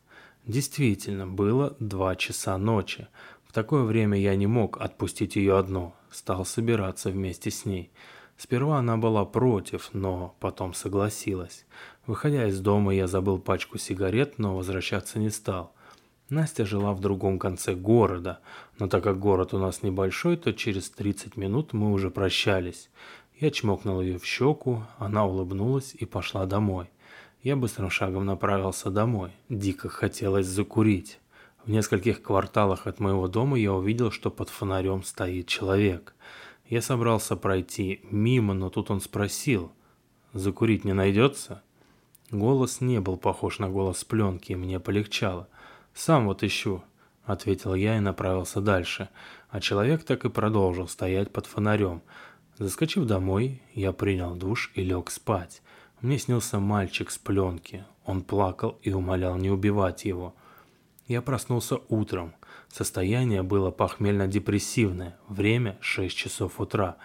Действительно, 0.47 1.27
было 1.27 1.77
два 1.79 2.17
часа 2.17 2.57
ночи. 2.57 3.09
Такое 3.59 3.83
время 3.83 4.17
я 4.17 4.37
не 4.37 4.47
мог 4.47 4.81
отпустить 4.81 5.35
ее 5.35 5.59
одну, 5.59 5.93
стал 6.13 6.45
собираться 6.45 7.11
вместе 7.11 7.51
с 7.51 7.65
ней. 7.65 7.91
Сперва 8.37 8.79
она 8.79 8.97
была 8.97 9.25
против, 9.25 9.91
но 9.93 10.37
потом 10.39 10.75
согласилась. 10.75 11.67
Выходя 12.07 12.47
из 12.47 12.61
дома, 12.61 12.95
я 12.95 13.09
забыл 13.09 13.41
пачку 13.41 13.77
сигарет, 13.77 14.39
но 14.39 14.57
возвращаться 14.57 15.19
не 15.19 15.29
стал. 15.29 15.75
Настя 16.29 16.65
жила 16.65 16.93
в 16.93 17.01
другом 17.01 17.41
конце 17.41 17.75
города, 17.75 18.39
но 18.79 18.87
так 18.87 19.03
как 19.03 19.19
город 19.19 19.53
у 19.55 19.59
нас 19.59 19.83
небольшой, 19.83 20.37
то 20.37 20.53
через 20.53 20.89
30 20.91 21.37
минут 21.37 21.73
мы 21.73 21.91
уже 21.91 22.11
прощались. 22.11 22.91
Я 23.41 23.51
чмокнул 23.51 24.01
ее 24.01 24.21
в 24.21 24.25
щеку, 24.25 24.85
она 24.99 25.27
улыбнулась 25.27 25.97
и 25.99 26.05
пошла 26.05 26.47
домой. 26.47 26.91
Я 27.43 27.57
быстрым 27.57 27.91
шагом 27.91 28.25
направился 28.25 28.89
домой. 28.89 29.33
Дико 29.49 29.89
хотелось 29.89 30.47
закурить. 30.47 31.19
В 31.65 31.71
нескольких 31.71 32.23
кварталах 32.23 32.87
от 32.87 33.01
моего 33.01 33.29
дома 33.29 33.59
я 33.59 33.73
увидел, 33.73 34.11
что 34.11 34.31
под 34.31 34.49
фонарем 34.49 35.03
стоит 35.03 35.47
человек. 35.47 36.15
Я 36.67 36.83
собрался 36.83 37.37
пройти 37.37 38.01
мимо, 38.11 38.55
но 38.55 38.71
тут 38.71 38.91
он 38.91 39.01
спросил, 39.01 39.73
«Закурить 40.33 40.85
не 40.85 40.93
найдется?» 40.93 41.63
Голос 42.31 42.83
не 42.83 43.01
был 43.01 43.17
похож 43.17 43.59
на 43.59 43.71
голос 43.71 44.05
пленки, 44.05 44.53
и 44.53 44.57
мне 44.57 44.79
полегчало. 44.79 45.49
«Сам 45.95 46.27
вот 46.27 46.43
ищу»,— 46.43 46.83
ответил 47.25 47.75
я 47.75 47.97
и 47.97 48.01
направился 48.01 48.61
дальше, 48.61 49.09
а 49.49 49.61
человек 49.61 50.05
так 50.05 50.25
и 50.27 50.29
продолжил 50.29 50.89
стоять 50.89 51.33
под 51.33 51.47
фонарем. 51.47 52.03
Заскочив 52.59 53.07
домой, 53.07 53.63
я 53.73 53.93
принял 53.93 54.35
душ 54.35 54.73
и 54.75 54.83
лег 54.83 55.11
спать. 55.11 55.63
Мне 56.01 56.19
снился 56.19 56.59
мальчик 56.59 57.11
с 57.11 57.17
пленки. 57.17 57.85
Он 58.05 58.23
плакал 58.23 58.79
и 58.83 58.93
умолял 58.93 59.37
не 59.37 59.51
убивать 59.51 60.05
его. 60.05 60.35
Я 61.09 61.23
проснулся 61.23 61.79
утром. 61.89 62.35
Состояние 62.69 63.43
было 63.43 63.71
похмельно-депрессивное. 63.71 65.17
Время 65.27 65.79
6 65.81 66.15
часов 66.15 66.61
утра. 66.61 66.99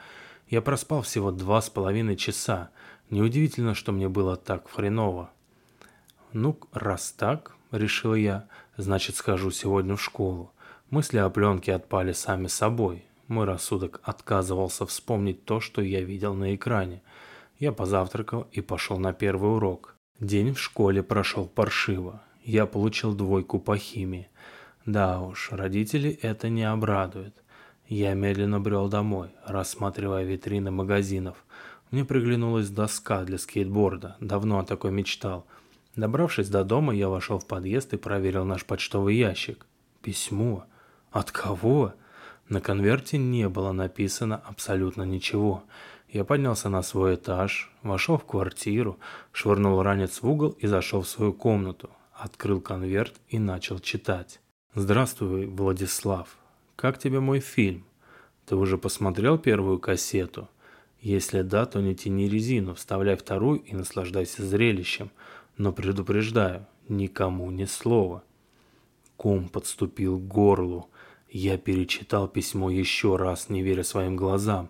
Я 0.50 0.62
проспал 0.62 1.04
всего 1.04 1.32
два 1.32 1.62
с 1.62 1.70
половиной 1.70 2.18
часа. 2.18 2.70
Неудивительно, 3.10 3.74
что 3.74 3.94
мне 3.94 4.10
было 4.10 4.36
так 4.36 4.70
хреново. 4.70 5.32
Ну, 6.34 6.60
раз 6.74 7.14
так, 7.14 7.56
решил 7.72 8.14
я, 8.14 8.50
значит 8.76 9.16
схожу 9.16 9.52
сегодня 9.52 9.96
в 9.96 10.04
школу. 10.04 10.52
Мысли 10.90 11.18
о 11.18 11.30
пленке 11.30 11.74
отпали 11.74 12.12
сами 12.12 12.48
собой. 12.48 13.06
Мой 13.30 13.46
рассудок 13.46 14.02
отказывался 14.04 14.86
вспомнить 14.86 15.46
то, 15.46 15.62
что 15.62 15.82
я 15.82 16.02
видел 16.02 16.34
на 16.34 16.56
экране. 16.56 17.02
Я 17.58 17.72
позавтракал 17.72 18.50
и 18.52 18.60
пошел 18.60 18.98
на 18.98 19.14
первый 19.14 19.56
урок. 19.56 19.96
День 20.20 20.54
в 20.54 20.60
школе 20.60 21.04
прошел 21.04 21.48
паршиво 21.48 22.22
я 22.44 22.66
получил 22.66 23.14
двойку 23.14 23.60
по 23.60 23.78
химии. 23.78 24.30
Да 24.86 25.22
уж, 25.22 25.50
родители 25.52 26.12
это 26.22 26.50
не 26.50 26.64
обрадует. 26.64 27.34
Я 27.88 28.14
медленно 28.14 28.60
брел 28.60 28.90
домой, 28.90 29.30
рассматривая 29.46 30.24
витрины 30.24 30.72
магазинов. 30.72 31.38
Мне 31.92 32.06
приглянулась 32.06 32.70
доска 32.70 33.24
для 33.24 33.38
скейтборда, 33.38 34.18
давно 34.20 34.60
о 34.60 34.66
такой 34.66 34.92
мечтал. 34.92 35.46
Добравшись 35.96 36.50
до 36.50 36.64
дома, 36.64 36.94
я 36.94 37.08
вошел 37.08 37.40
в 37.40 37.46
подъезд 37.46 37.94
и 37.94 37.98
проверил 37.98 38.46
наш 38.46 38.66
почтовый 38.66 39.16
ящик. 39.16 39.66
Письмо? 40.02 40.66
От 41.12 41.32
кого? 41.32 41.94
На 42.50 42.62
конверте 42.62 43.18
не 43.18 43.48
было 43.48 43.72
написано 43.72 44.42
абсолютно 44.46 45.04
ничего. 45.04 45.64
Я 46.10 46.26
поднялся 46.26 46.70
на 46.70 46.82
свой 46.82 47.16
этаж, 47.16 47.72
вошел 47.84 48.18
в 48.18 48.26
квартиру, 48.26 49.00
швырнул 49.32 49.82
ранец 49.82 50.22
в 50.22 50.30
угол 50.30 50.50
и 50.60 50.68
зашел 50.68 51.02
в 51.02 51.08
свою 51.08 51.34
комнату 51.34 51.90
открыл 52.24 52.62
конверт 52.62 53.16
и 53.28 53.38
начал 53.38 53.80
читать. 53.80 54.40
«Здравствуй, 54.74 55.46
Владислав. 55.46 56.38
Как 56.78 56.98
тебе 56.98 57.20
мой 57.20 57.42
фильм? 57.42 57.86
Ты 58.46 58.56
уже 58.56 58.78
посмотрел 58.78 59.38
первую 59.38 59.78
кассету? 59.78 60.48
Если 61.02 61.42
да, 61.42 61.66
то 61.66 61.82
не 61.82 61.96
тяни 61.96 62.30
резину, 62.30 62.76
вставляй 62.76 63.18
вторую 63.18 63.60
и 63.60 63.76
наслаждайся 63.76 64.46
зрелищем. 64.46 65.12
Но 65.58 65.74
предупреждаю, 65.74 66.66
никому 66.88 67.52
ни 67.52 67.66
слова». 67.66 68.24
Ком 69.18 69.50
подступил 69.50 70.18
к 70.18 70.26
горлу. 70.26 70.90
Я 71.30 71.58
перечитал 71.58 72.30
письмо 72.30 72.70
еще 72.70 73.18
раз, 73.18 73.50
не 73.50 73.62
веря 73.62 73.84
своим 73.84 74.16
глазам. 74.16 74.70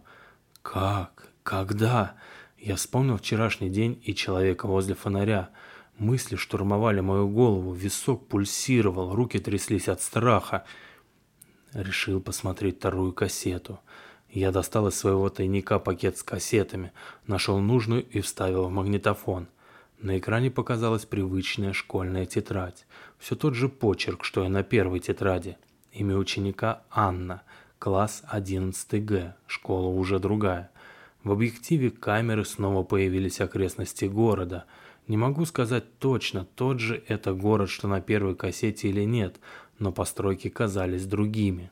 «Как? 0.64 1.30
Когда?» 1.44 2.16
Я 2.58 2.78
вспомнил 2.78 3.18
вчерашний 3.18 3.70
день 3.70 4.02
и 4.06 4.16
человека 4.16 4.68
возле 4.68 4.96
фонаря– 4.96 5.52
Мысли 6.00 6.36
штурмовали 6.36 7.02
мою 7.02 7.28
голову, 7.28 7.72
висок 7.74 8.28
пульсировал, 8.28 9.14
руки 9.14 9.40
тряслись 9.40 9.88
от 9.88 10.02
страха. 10.02 10.66
Решил 11.74 12.20
посмотреть 12.20 12.78
вторую 12.78 13.14
кассету. 13.14 13.80
Я 14.30 14.52
достал 14.52 14.88
из 14.88 14.96
своего 14.96 15.30
тайника 15.30 15.78
пакет 15.78 16.18
с 16.18 16.24
кассетами, 16.24 16.92
нашел 17.28 17.60
нужную 17.60 18.04
и 18.10 18.22
вставил 18.22 18.66
в 18.66 18.72
магнитофон. 18.72 19.48
На 20.00 20.18
экране 20.18 20.50
показалась 20.50 21.06
привычная 21.06 21.74
школьная 21.74 22.26
тетрадь. 22.26 22.86
Все 23.20 23.36
тот 23.36 23.54
же 23.54 23.70
почерк, 23.70 24.24
что 24.24 24.44
и 24.44 24.48
на 24.48 24.64
первой 24.64 25.00
тетради. 25.00 25.58
Имя 25.92 26.18
ученика 26.18 26.82
Анна, 26.90 27.44
класс 27.78 28.24
11 28.28 29.06
Г, 29.06 29.36
школа 29.46 29.88
уже 29.88 30.18
другая. 30.18 30.72
В 31.24 31.32
объективе 31.32 31.92
камеры 31.92 32.44
снова 32.44 32.84
появились 32.84 33.40
окрестности 33.40 34.06
города– 34.06 34.66
не 35.08 35.18
могу 35.18 35.46
сказать 35.46 36.00
точно, 36.00 36.46
тот 36.56 36.80
же 36.80 37.04
это 37.08 37.34
город, 37.34 37.70
что 37.70 37.88
на 37.88 38.00
первой 38.00 38.36
кассете 38.36 38.88
или 38.90 39.04
нет, 39.04 39.40
но 39.78 39.92
постройки 39.92 40.48
казались 40.48 41.06
другими. 41.06 41.72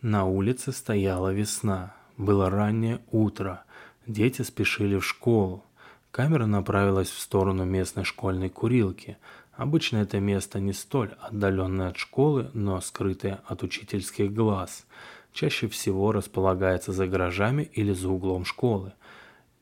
На 0.00 0.24
улице 0.24 0.72
стояла 0.72 1.32
весна. 1.32 1.94
Было 2.16 2.50
раннее 2.50 3.00
утро. 3.12 3.62
Дети 4.06 4.42
спешили 4.42 4.96
в 4.96 5.04
школу. 5.04 5.64
Камера 6.10 6.46
направилась 6.46 7.08
в 7.08 7.20
сторону 7.20 7.64
местной 7.64 8.04
школьной 8.04 8.48
курилки. 8.48 9.16
Обычно 9.52 9.98
это 9.98 10.18
место 10.18 10.58
не 10.58 10.72
столь 10.72 11.14
отдаленное 11.20 11.90
от 11.90 11.98
школы, 11.98 12.50
но 12.52 12.80
скрытое 12.80 13.40
от 13.46 13.62
учительских 13.62 14.34
глаз. 14.34 14.86
Чаще 15.32 15.68
всего 15.68 16.10
располагается 16.10 16.92
за 16.92 17.06
гаражами 17.06 17.62
или 17.62 17.92
за 17.92 18.08
углом 18.08 18.44
школы. 18.44 18.92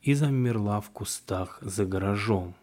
И 0.01 0.15
замерла 0.15 0.81
в 0.81 0.89
кустах 0.89 1.59
за 1.61 1.85
гаражом. 1.85 2.55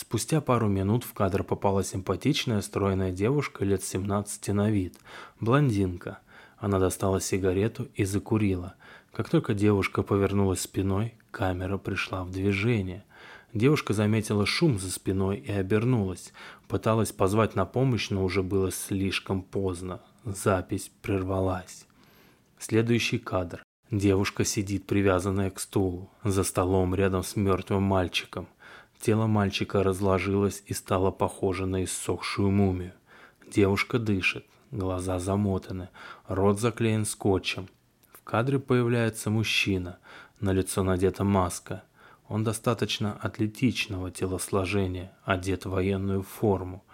Спустя 0.00 0.40
пару 0.40 0.66
минут 0.66 1.04
в 1.04 1.12
кадр 1.12 1.44
попала 1.44 1.84
симпатичная 1.84 2.62
стройная 2.62 3.12
девушка 3.12 3.66
лет 3.66 3.84
17 3.84 4.48
на 4.48 4.70
вид, 4.70 4.96
блондинка. 5.40 6.20
Она 6.56 6.78
достала 6.78 7.20
сигарету 7.20 7.86
и 7.94 8.04
закурила. 8.04 8.76
Как 9.12 9.28
только 9.28 9.52
девушка 9.52 10.02
повернулась 10.02 10.62
спиной, 10.62 11.12
камера 11.30 11.76
пришла 11.76 12.24
в 12.24 12.30
движение. 12.30 13.04
Девушка 13.52 13.92
заметила 13.92 14.46
шум 14.46 14.78
за 14.78 14.90
спиной 14.90 15.36
и 15.36 15.52
обернулась. 15.52 16.32
Пыталась 16.66 17.12
позвать 17.12 17.54
на 17.54 17.66
помощь, 17.66 18.08
но 18.08 18.24
уже 18.24 18.42
было 18.42 18.72
слишком 18.72 19.42
поздно. 19.42 20.00
Запись 20.24 20.90
прервалась. 21.02 21.84
Следующий 22.58 23.18
кадр. 23.18 23.62
Девушка 23.90 24.46
сидит 24.46 24.86
привязанная 24.86 25.50
к 25.50 25.60
стулу, 25.60 26.08
за 26.24 26.42
столом 26.42 26.94
рядом 26.94 27.22
с 27.22 27.36
мертвым 27.36 27.82
мальчиком– 27.82 28.48
Тело 29.00 29.26
мальчика 29.26 29.82
разложилось 29.82 30.62
и 30.66 30.74
стало 30.74 31.10
похоже 31.10 31.64
на 31.64 31.84
иссохшую 31.84 32.50
мумию. 32.50 32.92
Девушка 33.50 33.98
дышит, 33.98 34.44
глаза 34.70 35.18
замотаны, 35.18 35.88
рот 36.28 36.60
заклеен 36.60 37.06
скотчем. 37.06 37.68
В 38.12 38.22
кадре 38.22 38.58
появляется 38.58 39.30
мужчина, 39.30 39.98
на 40.38 40.52
лицо 40.52 40.82
надета 40.82 41.24
маска. 41.24 41.82
Он 42.28 42.44
достаточно 42.44 43.14
атлетичного 43.14 44.10
телосложения, 44.10 45.16
одет 45.24 45.64
в 45.64 45.70
военную 45.70 46.22
форму. 46.22 46.84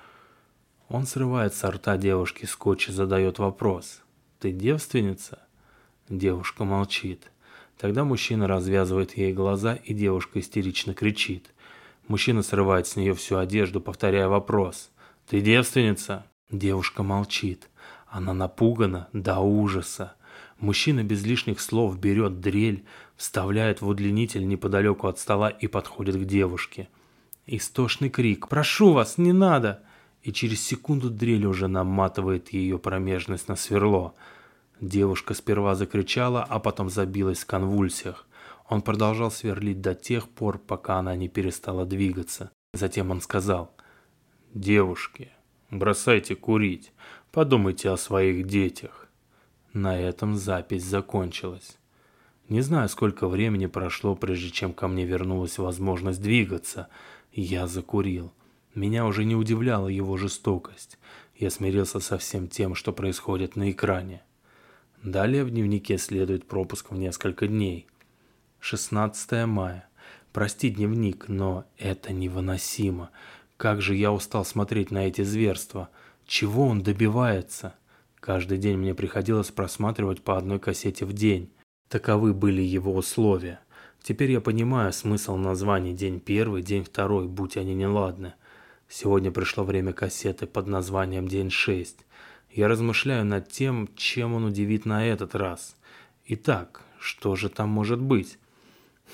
Он 0.88 1.06
срывает 1.06 1.54
с 1.54 1.68
рта 1.68 1.96
девушки 1.96 2.46
скотч 2.46 2.88
и 2.88 2.92
задает 2.92 3.40
вопрос. 3.40 4.02
«Ты 4.38 4.52
девственница?» 4.52 5.40
Девушка 6.08 6.64
молчит. 6.64 7.32
Тогда 7.76 8.04
мужчина 8.04 8.46
развязывает 8.46 9.16
ей 9.16 9.32
глаза, 9.32 9.74
и 9.74 9.92
девушка 9.92 10.38
истерично 10.38 10.94
кричит. 10.94 11.50
Мужчина 12.08 12.42
срывает 12.42 12.86
с 12.86 12.96
нее 12.96 13.14
всю 13.14 13.36
одежду, 13.36 13.80
повторяя 13.80 14.28
вопрос. 14.28 14.90
«Ты 15.28 15.40
девственница?» 15.40 16.24
Девушка 16.50 17.02
молчит. 17.02 17.68
Она 18.06 18.32
напугана 18.32 19.08
до 19.12 19.40
ужаса. 19.40 20.14
Мужчина 20.60 21.02
без 21.02 21.24
лишних 21.24 21.60
слов 21.60 21.98
берет 21.98 22.40
дрель, 22.40 22.84
вставляет 23.16 23.80
в 23.80 23.88
удлинитель 23.88 24.46
неподалеку 24.46 25.08
от 25.08 25.18
стола 25.18 25.50
и 25.50 25.66
подходит 25.66 26.16
к 26.16 26.24
девушке. 26.24 26.88
Истошный 27.46 28.10
крик 28.10 28.48
«Прошу 28.48 28.92
вас, 28.92 29.18
не 29.18 29.32
надо!» 29.32 29.82
И 30.22 30.32
через 30.32 30.62
секунду 30.62 31.10
дрель 31.10 31.46
уже 31.46 31.66
наматывает 31.66 32.52
ее 32.52 32.78
промежность 32.78 33.48
на 33.48 33.56
сверло. 33.56 34.14
Девушка 34.80 35.34
сперва 35.34 35.74
закричала, 35.74 36.44
а 36.44 36.60
потом 36.60 36.90
забилась 36.90 37.40
в 37.40 37.46
конвульсиях. 37.46 38.25
Он 38.68 38.82
продолжал 38.82 39.30
сверлить 39.30 39.80
до 39.80 39.94
тех 39.94 40.28
пор, 40.28 40.58
пока 40.58 40.98
она 40.98 41.14
не 41.14 41.28
перестала 41.28 41.86
двигаться. 41.86 42.50
Затем 42.74 43.10
он 43.10 43.20
сказал 43.20 43.72
«Девушки, 44.54 45.30
бросайте 45.70 46.34
курить, 46.34 46.92
подумайте 47.30 47.90
о 47.90 47.96
своих 47.96 48.46
детях». 48.46 49.08
На 49.72 49.98
этом 49.98 50.36
запись 50.36 50.84
закончилась. 50.84 51.76
Не 52.48 52.60
знаю, 52.60 52.88
сколько 52.88 53.28
времени 53.28 53.66
прошло, 53.66 54.14
прежде 54.14 54.50
чем 54.50 54.72
ко 54.72 54.88
мне 54.88 55.04
вернулась 55.04 55.58
возможность 55.58 56.22
двигаться. 56.22 56.88
Я 57.32 57.66
закурил. 57.66 58.32
Меня 58.74 59.04
уже 59.04 59.24
не 59.24 59.34
удивляла 59.34 59.88
его 59.88 60.16
жестокость. 60.16 60.98
Я 61.34 61.50
смирился 61.50 62.00
со 62.00 62.18
всем 62.18 62.48
тем, 62.48 62.74
что 62.74 62.92
происходит 62.92 63.56
на 63.56 63.70
экране. 63.70 64.22
Далее 65.02 65.44
в 65.44 65.50
дневнике 65.50 65.98
следует 65.98 66.46
пропуск 66.46 66.90
в 66.90 66.96
несколько 66.96 67.46
дней. 67.46 67.86
16 68.60 69.46
мая. 69.46 69.88
Прости, 70.32 70.70
дневник, 70.70 71.28
но 71.28 71.64
это 71.78 72.12
невыносимо. 72.12 73.10
Как 73.56 73.80
же 73.80 73.94
я 73.94 74.12
устал 74.12 74.44
смотреть 74.44 74.90
на 74.90 75.06
эти 75.06 75.22
зверства. 75.22 75.88
Чего 76.26 76.66
он 76.66 76.82
добивается? 76.82 77.74
Каждый 78.16 78.58
день 78.58 78.76
мне 78.76 78.94
приходилось 78.94 79.50
просматривать 79.50 80.22
по 80.22 80.36
одной 80.36 80.58
кассете 80.58 81.04
в 81.04 81.12
день. 81.12 81.52
Таковы 81.88 82.34
были 82.34 82.60
его 82.60 82.94
условия. 82.94 83.60
Теперь 84.02 84.32
я 84.32 84.40
понимаю 84.40 84.92
смысл 84.92 85.36
названий 85.36 85.94
«День 85.94 86.20
первый», 86.20 86.62
«День 86.62 86.84
второй», 86.84 87.28
будь 87.28 87.56
они 87.56 87.74
неладны. 87.74 88.34
Сегодня 88.88 89.30
пришло 89.30 89.64
время 89.64 89.92
кассеты 89.92 90.46
под 90.46 90.66
названием 90.66 91.28
«День 91.28 91.50
шесть». 91.50 92.04
Я 92.50 92.68
размышляю 92.68 93.24
над 93.24 93.48
тем, 93.48 93.88
чем 93.96 94.34
он 94.34 94.44
удивит 94.44 94.86
на 94.86 95.06
этот 95.06 95.34
раз. 95.34 95.76
Итак, 96.26 96.82
что 96.98 97.36
же 97.36 97.48
там 97.48 97.68
может 97.68 98.00
быть? 98.00 98.38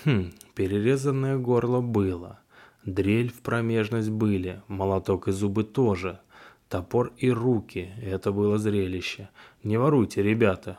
Хм, 0.05 0.33
перерезанное 0.55 1.39
горло 1.39 1.81
было. 1.81 2.41
Дрель 2.85 3.31
в 3.31 3.41
промежность 3.43 4.11
были, 4.11 4.63
молоток 4.69 5.29
и 5.29 5.33
зубы 5.33 5.65
тоже– 5.65 6.21
Топор 6.73 7.13
и 7.19 7.31
руки– 7.31 7.93
это 8.03 8.33
было 8.33 8.57
зрелище. 8.57 9.29
Не 9.63 9.77
воруйте, 9.77 10.23
ребята. 10.23 10.79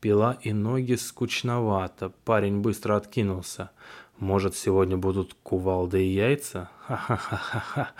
Пила 0.00 0.38
и 0.40 0.52
ноги 0.52 0.94
скучновато. 0.94 2.12
Парень 2.24 2.60
быстро 2.60 2.94
откинулся. 2.94 3.72
Может, 4.18 4.54
сегодня 4.54 4.96
будут 4.96 5.34
кувалды 5.42 6.04
и 6.06 6.12
яйца? 6.12 6.70
Ха-ха-ха-ха. 6.86 7.90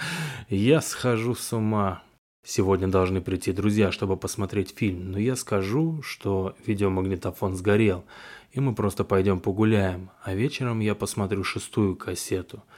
Я 0.49 0.81
схожу 0.81 1.35
с 1.35 1.53
ума. 1.53 2.05
Сегодня 2.45 2.87
должны 2.87 3.21
прийти 3.21 3.51
друзья, 3.51 3.91
чтобы 3.91 4.17
посмотреть 4.17 4.73
фильм, 4.77 5.11
но 5.11 5.19
я 5.19 5.35
скажу, 5.35 6.01
что 6.03 6.55
видеомагнитофон 6.65 7.57
сгорел, 7.57 8.05
и 8.57 8.61
мы 8.61 8.75
просто 8.75 9.05
пойдем 9.05 9.39
погуляем, 9.39 10.11
а 10.25 10.35
вечером 10.35 10.81
я 10.81 10.97
посмотрю 10.97 11.45
шестую 11.45 11.95
кассету– 11.95 12.65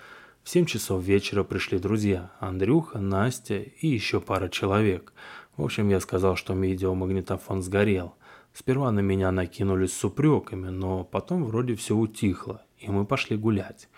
в 0.48 0.50
7 0.50 0.64
часов 0.64 1.04
вечера 1.04 1.44
пришли 1.44 1.78
друзья– 1.78 2.30
Андрюха, 2.40 3.00
Настя 3.00 3.58
и 3.58 3.86
еще 3.86 4.18
пара 4.18 4.48
человек. 4.48 5.12
В 5.58 5.62
общем, 5.62 5.90
я 5.90 6.00
сказал, 6.00 6.36
что 6.36 6.54
видеомагнитофон 6.54 7.60
сгорел. 7.60 8.14
Сперва 8.54 8.90
на 8.90 9.00
меня 9.00 9.30
накинулись 9.30 9.92
с 9.92 10.02
упреками, 10.02 10.68
но 10.68 11.04
потом 11.04 11.44
вроде 11.44 11.74
все 11.74 11.94
утихло, 11.94 12.62
и 12.78 12.90
мы 12.90 13.04
пошли 13.04 13.36
гулять. 13.36 13.90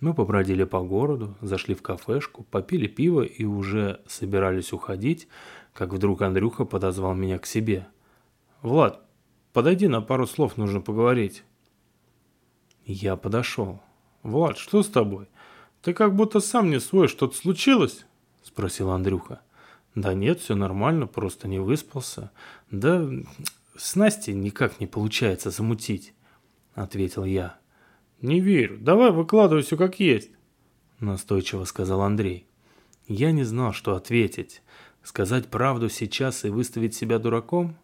Мы 0.00 0.12
побродили 0.12 0.64
по 0.64 0.80
городу, 0.80 1.36
зашли 1.40 1.76
в 1.76 1.82
кафешку, 1.82 2.42
попили 2.50 2.88
пиво 2.88 3.22
и 3.22 3.44
уже 3.44 4.00
собирались 4.08 4.72
уходить, 4.72 5.28
как 5.72 5.92
вдруг 5.92 6.22
Андрюха 6.22 6.64
подозвал 6.64 7.14
меня 7.14 7.38
к 7.38 7.46
себе. 7.46 7.86
«Влад, 8.60 9.04
подойди, 9.52 9.88
на 9.88 10.00
пару 10.00 10.26
слов 10.26 10.56
нужно 10.56 10.80
поговорить». 10.80 11.44
Я 12.84 13.16
подошел. 13.16 13.80
«Влад, 14.22 14.58
что 14.58 14.82
с 14.82 14.88
тобой?» 14.88 15.28
«Ты 15.82 15.94
как 15.94 16.14
будто 16.14 16.40
сам 16.40 16.70
не 16.70 16.78
свой, 16.78 17.08
что-то 17.08 17.36
случилось?»– 17.36 18.06
спросил 18.42 18.90
Андрюха. 18.90 19.40
«Да 19.94 20.14
нет, 20.14 20.40
все 20.40 20.54
нормально, 20.54 21.06
просто 21.06 21.48
не 21.48 21.58
выспался. 21.58 22.30
Да 22.70 23.08
с 23.76 23.96
Настей 23.96 24.34
никак 24.34 24.78
не 24.78 24.86
получается 24.86 25.50
замутить»,– 25.50 26.14
ответил 26.74 27.24
я. 27.24 27.58
«Не 28.20 28.40
верю. 28.40 28.78
Давай 28.78 29.10
выкладывай 29.10 29.64
все 29.64 29.76
как 29.76 29.98
есть»,– 29.98 30.30
настойчиво 31.00 31.64
сказал 31.64 32.02
Андрей. 32.02 32.46
Я 33.08 33.32
не 33.32 33.44
знал, 33.44 33.72
что 33.72 33.96
ответить. 33.96 34.62
Сказать 35.02 35.48
правду 35.48 35.88
сейчас 35.88 36.44
и 36.44 36.48
выставить 36.48 36.94
себя 36.94 37.18
дураком? 37.18 37.76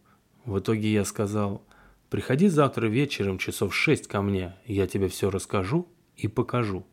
В 0.49 0.61
итоге 0.61 0.91
я 0.91 1.05
сказал, 1.05 1.63
приходи 2.09 2.49
завтра 2.49 2.87
вечером 2.87 3.37
часов 3.37 3.75
шесть 3.75 4.07
ко 4.07 4.23
мне, 4.23 4.55
я 4.65 4.87
тебе 4.87 5.09
все 5.09 5.29
расскажу 5.29 5.87
и 6.17 6.27
покажу. 6.27 6.87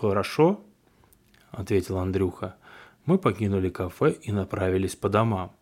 «Хорошо»,— 0.00 0.64
ответил 1.50 1.98
Андрюха. 1.98 2.56
Мы 3.04 3.18
покинули 3.18 3.68
кафе 3.68 4.12
и 4.22 4.32
направились 4.32 4.96
по 4.96 5.10
домам. 5.10 5.52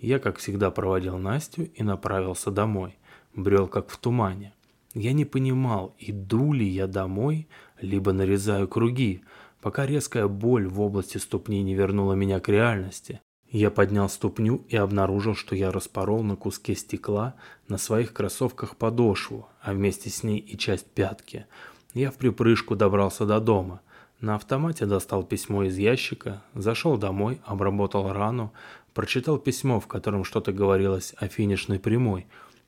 Я, 0.00 0.18
как 0.18 0.38
всегда, 0.38 0.72
проводил 0.72 1.18
Настю 1.18 1.66
и 1.72 1.84
направился 1.84 2.50
домой. 2.50 2.98
Брел 3.36 3.68
как 3.68 3.88
в 3.88 3.96
тумане. 3.96 4.54
Я 4.92 5.12
не 5.12 5.24
понимал, 5.24 5.94
иду 6.00 6.52
ли 6.52 6.66
я 6.66 6.88
домой, 6.88 7.46
либо 7.80 8.12
нарезаю 8.12 8.66
круги, 8.66 9.22
пока 9.60 9.86
резкая 9.86 10.26
боль 10.26 10.66
в 10.66 10.80
области 10.80 11.18
ступни 11.18 11.62
не 11.62 11.76
вернула 11.76 12.14
меня 12.14 12.40
к 12.40 12.48
реальности. 12.48 13.20
Я 13.54 13.70
поднял 13.70 14.08
ступню 14.08 14.64
и 14.68 14.76
обнаружил, 14.76 15.34
что 15.34 15.54
я 15.54 15.70
распорол 15.70 16.22
на 16.22 16.36
куске 16.36 16.74
стекла 16.74 17.34
на 17.68 17.78
своих 17.78 18.12
кроссовках 18.12 18.76
подошву, 18.76 19.48
а 19.62 19.72
вместе 19.72 20.10
с 20.10 20.22
ней 20.22 20.38
и 20.38 20.58
часть 20.58 20.86
пятки– 20.86 21.46
я 21.94 22.10
в 22.10 22.16
припрыжку 22.16 22.74
добрался 22.74 23.24
до 23.24 23.38
дома. 23.38 23.80
На 24.20 24.34
автомате 24.34 24.84
достал 24.84 25.22
письмо 25.22 25.62
из 25.62 25.78
ящика, 25.78 26.42
зашел 26.54 26.96
домой, 26.96 27.40
обработал 27.44 28.12
рану, 28.12 28.52
прочитал 28.94 29.38
письмо, 29.38 29.78
в 29.78 29.86
котором 29.86 30.24
что-то 30.24 30.52
говорилось 30.52 31.14
о 31.18 31.28
финишной 31.28 31.78
прямой, 31.78 32.26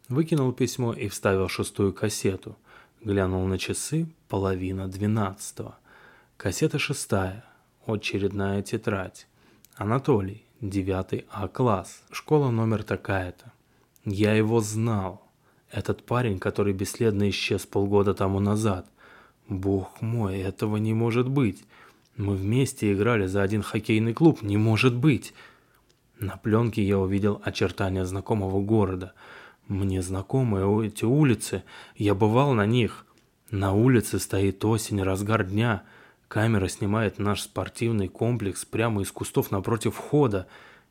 выкинул 0.09 0.53
письмо 0.53 0.93
и 0.93 1.09
вставил 1.09 1.49
шестую 1.49 1.93
кассету. 1.93 2.57
Глянул 3.03 3.45
на 3.47 3.59
часы, 3.59 4.07
половина 4.29 4.87
двенадцатого. 4.87 5.77
Кассета 6.37 6.79
шестая, 6.79 7.45
очередная 7.85 8.63
тетрадь. 8.63 9.27
Анатолий, 9.75 10.46
девятый 10.61 11.27
А-класс, 11.31 12.03
школа 12.11 12.51
номер 12.51 12.83
такая-то. 12.83 13.53
Я 14.05 14.35
его 14.35 14.61
знал. 14.61 15.23
Этот 15.71 16.05
парень, 16.05 16.39
который 16.39 16.73
бесследно 16.73 17.29
исчез 17.31 17.67
полгода 17.67 18.15
тому 18.15 18.41
назад. 18.41 18.87
Бог 19.49 20.01
мой, 20.01 20.39
этого 20.39 20.77
не 20.77 20.95
может 20.95 21.29
быть. 21.29 21.65
Мы 22.17 22.35
вместе 22.35 22.93
играли 22.93 23.27
за 23.27 23.43
один 23.43 23.63
хоккейный 23.63 24.15
клуб, 24.15 24.43
не 24.43 24.57
может 24.57 24.95
быть. 24.95 25.35
На 26.19 26.37
пленке 26.37 26.83
я 26.83 26.99
увидел 26.99 27.43
очертания 27.45 28.05
знакомого 28.05 28.63
города. 28.63 29.13
Мне 29.69 30.01
знакомы 30.01 30.87
эти 30.87 31.05
улицы, 31.05 31.65
я 31.97 32.15
бывал 32.15 32.55
на 32.55 32.65
них. 32.65 33.05
На 33.51 33.73
улице 33.73 34.19
стоит 34.19 34.65
осень, 34.65 35.03
разгар 35.03 35.45
дня. 35.45 35.83
Камера 36.29 36.69
снимает 36.69 37.19
наш 37.19 37.43
спортивный 37.43 38.09
комплекс 38.09 38.65
прямо 38.65 39.03
из 39.03 39.13
кустов 39.13 39.51
напротив 39.51 39.95
входа. 39.95 40.49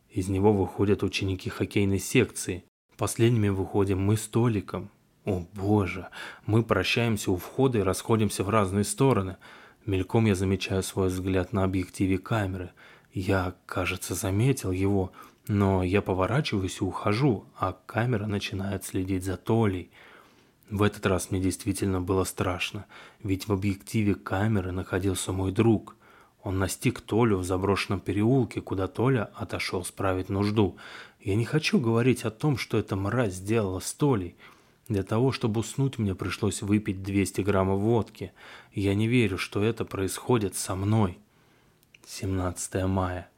Из 0.09 0.29
него 0.29 0.53
выходят 0.53 1.03
ученики 1.03 1.49
хоккейной 1.49 1.99
секции. 1.99 2.63
Последними 2.97 3.49
выходим 3.49 3.99
мы 3.99 4.15
с 4.15 4.27
Толиком. 4.27 4.89
О 5.25 5.43
боже, 5.53 6.07
мы 6.45 6.63
прощаемся 6.63 7.31
у 7.31 7.37
входа 7.37 7.79
и 7.79 7.83
расходимся 7.83 8.43
в 8.43 8.49
разные 8.49 8.85
стороны. 8.85 9.37
Мельком 9.85 10.25
я 10.25 10.35
замечаю 10.35 10.83
свой 10.83 11.09
взгляд 11.09 11.51
на 11.51 11.63
объективе 11.63 12.17
камеры. 12.17 12.71
Я, 13.11 13.55
кажется, 13.65 14.15
заметил 14.15 14.71
его, 14.71 15.11
но 15.47 15.83
я 15.83 16.01
поворачиваюсь 16.01 16.79
и 16.79 16.83
ухожу, 16.83 17.45
а 17.57 17.73
камера 17.85 18.25
начинает 18.25 18.85
следить 18.85 19.25
за 19.25 19.35
Толей. 19.35 19.91
В 20.69 20.81
этот 20.81 21.05
раз 21.05 21.29
мне 21.29 21.39
действительно 21.39 22.01
было 22.01 22.23
страшно, 22.23 22.85
ведь 23.21 23.47
в 23.47 23.53
объективе 23.53 24.15
камеры 24.15 24.71
находился 24.71 25.31
мой 25.31 25.51
друг. 25.51 25.95
Он 26.41 26.57
настиг 26.57 27.01
Толю 27.01 27.37
в 27.37 27.43
заброшенном 27.43 27.99
переулке, 27.99 28.61
куда 28.61 28.87
Толя 28.87 29.29
отошел 29.35 29.83
справить 29.85 30.29
нужду. 30.29 30.77
Я 31.19 31.35
не 31.35 31.45
хочу 31.45 31.79
говорить 31.79 32.23
о 32.23 32.31
том, 32.31 32.57
что 32.57 32.77
эта 32.77 32.95
мразь 32.95 33.33
сделала 33.33 33.79
с 33.79 33.93
Толей. 33.93 34.35
Для 34.87 35.03
того, 35.03 35.31
чтобы 35.31 35.61
уснуть, 35.61 35.97
мне 35.97 36.13
пришлось 36.13 36.61
выпить 36.61 37.01
200 37.01 37.41
граммов 37.41 37.79
водки. 37.81 38.31
Я 38.73 38.93
не 38.93 39.07
верю, 39.07 39.37
что 39.37 39.63
это 39.63 39.85
происходит 39.85 40.55
со 40.55 40.75
мной. 40.75 41.17
17 42.07 42.85
мая. 42.85 43.29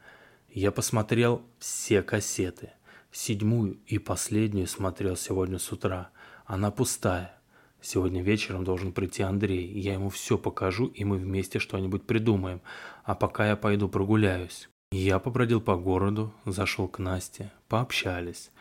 Я 0.50 0.72
посмотрел 0.72 1.42
все 1.60 2.02
кассеты. 2.02 2.72
Седьмую 3.12 3.78
и 3.88 3.98
последнюю 3.98 4.68
смотрел 4.68 5.16
сегодня 5.16 5.60
с 5.60 5.72
утра. 5.72 6.10
Она 6.48 6.72
пустая. 6.72 7.38
Сегодня 7.82 8.24
вечером 8.24 8.64
должен 8.64 8.94
прийти 8.94 9.22
Андрей. 9.22 9.68
Я 9.68 9.94
ему 9.94 10.10
все 10.10 10.38
покажу, 10.38 10.88
и 10.88 11.04
мы 11.04 11.18
вместе 11.18 11.60
что-нибудь 11.60 12.04
придумаем. 12.04 12.62
А 13.04 13.16
пока 13.16 13.50
я 13.50 13.58
пойду 13.58 13.90
прогуляюсь. 13.90 14.70
Я 14.94 15.20
побродил 15.20 15.60
по 15.60 15.76
городу, 15.76 16.34
зашел 16.46 16.88
к 16.88 17.00
Насте, 17.00 17.52
пообщались. 17.68 18.52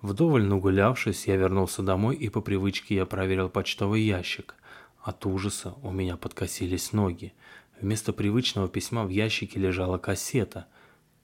Вдоволь 0.00 0.44
нагулявшись, 0.44 1.26
я 1.26 1.36
вернулся 1.36 1.82
домой 1.82 2.16
и 2.16 2.30
по 2.30 2.40
привычке 2.40 2.94
я 2.94 3.04
проверил 3.04 3.50
почтовый 3.50 4.00
ящик. 4.00 4.54
От 5.02 5.26
ужаса 5.26 5.74
у 5.82 5.90
меня 5.90 6.16
подкосились 6.16 6.94
ноги. 6.94 7.34
Вместо 7.82 8.14
привычного 8.14 8.66
письма 8.66 9.04
в 9.04 9.10
ящике 9.10 9.60
лежала 9.60 9.98
кассета. 9.98 10.68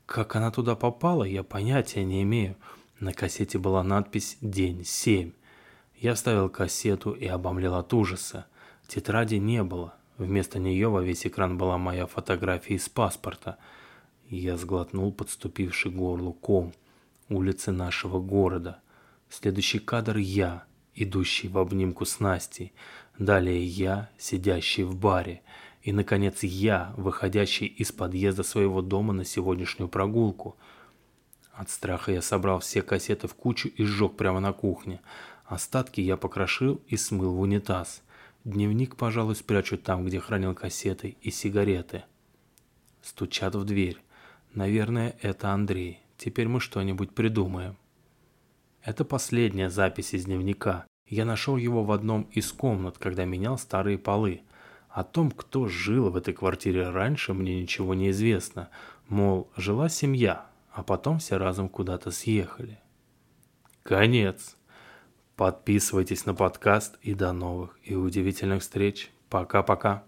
Как 0.05 0.37
она 0.37 0.51
туда 0.51 0.77
попала, 0.77 1.25
я 1.25 1.43
понятия 1.43 2.05
не 2.05 2.23
имею. 2.23 2.57
На 3.01 3.15
кассете 3.15 3.59
была 3.59 3.83
надпись 3.83 4.37
«День 4.43 4.83
7». 4.83 5.33
Я 5.99 6.15
вставил 6.15 6.49
кассету 6.49 7.13
и 7.13 7.27
обомлел 7.27 7.75
от 7.75 7.93
ужаса. 7.95 8.47
Тетради 8.87 9.37
не 9.37 9.63
было. 9.63 9.95
Вместо 10.19 10.59
нее 10.59 10.89
во 10.89 11.03
весь 11.03 11.27
экран 11.27 11.59
была 11.59 11.79
моя 11.79 12.07
фотография 12.07 12.75
из 12.75 12.89
паспорта. 12.89 13.59
Я 14.29 14.57
сглотнул 14.57 15.13
подступивший 15.13 15.91
горлу 15.91 16.33
ком– 16.33 16.73
улицы 17.29 17.73
нашего 17.73 18.21
города. 18.21 18.81
Следующий 19.29 19.79
кадр 19.79 20.17
я, 20.17 20.65
идущий 20.95 21.49
в 21.49 21.59
обнимку 21.59 22.05
с 22.05 22.21
Настей. 22.21 22.73
Далее 23.19 23.65
я, 23.65 24.11
сидящий 24.19 24.85
в 24.85 24.97
баре. 24.97 25.43
И, 25.83 25.93
наконец, 25.93 26.43
я, 26.43 26.93
выходящий 26.97 27.67
из 27.67 27.93
подъезда 27.93 28.43
своего 28.43 28.83
дома 28.83 29.13
на 29.13 29.25
сегодняшнюю 29.25 29.89
прогулку. 29.89 30.57
От 31.53 31.71
страха 31.71 32.13
я 32.13 32.21
собрал 32.21 32.61
все 32.61 32.83
кассеты 32.83 33.29
в 33.29 33.35
кучу 33.35 33.69
и 33.69 33.85
сжег 33.85 34.17
прямо 34.17 34.41
на 34.41 34.53
кухне. 34.53 35.01
Остатки 35.47 36.01
я 36.01 36.17
покрошил 36.17 36.83
и 36.89 36.97
смыл 36.97 37.33
в 37.33 37.41
унитаз. 37.41 38.03
Дневник, 38.45 38.97
пожалуй, 38.97 39.37
спрячу 39.37 39.79
там, 39.79 40.05
где 40.05 40.19
хранил 40.19 40.55
кассеты 40.55 41.17
и 41.21 41.31
сигареты. 41.31 42.05
Стучат 43.01 43.55
в 43.55 43.65
дверь. 43.65 43.99
Наверное, 44.55 45.17
это 45.23 45.51
Андрей. 45.51 46.01
Теперь 46.19 46.49
мы 46.49 46.61
что-нибудь 46.61 47.15
придумаем. 47.15 47.77
Это 48.83 49.05
последняя 49.05 49.71
запись 49.71 50.15
из 50.15 50.25
дневника. 50.25 50.85
Я 51.07 51.25
нашел 51.25 51.57
его 51.57 51.85
в 51.85 51.93
одном 51.93 52.23
из 52.33 52.51
комнат, 52.53 52.99
когда 52.99 53.25
менял 53.25 53.57
старые 53.59 53.99
полы. 53.99 54.43
О 54.89 55.05
том, 55.05 55.31
кто 55.31 55.69
жил 55.69 56.11
в 56.11 56.17
этой 56.17 56.35
квартире 56.35 56.89
раньше, 56.91 57.35
мне 57.35 57.61
ничего 57.61 57.95
не 57.95 58.11
известно. 58.11 58.71
Мол, 59.09 59.49
жила 59.57 59.89
семья, 59.89 60.47
а 60.73 60.83
потом 60.83 61.21
все 61.21 61.37
разом 61.37 61.69
куда-то 61.69 62.11
съехали. 62.11 62.81
Конец. 63.85 64.57
Подписывайтесь 65.37 66.25
на 66.25 66.35
подкаст 66.35 66.97
и 67.03 67.13
до 67.13 67.33
новых 67.33 67.79
и 67.85 67.95
удивительных 67.95 68.63
встреч. 68.63 69.13
Пока-пока. 69.29 70.07